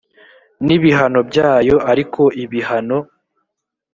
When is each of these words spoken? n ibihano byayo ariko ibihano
n 0.65 0.67
ibihano 0.77 1.19
byayo 1.29 1.75
ariko 1.91 2.21
ibihano 2.43 2.97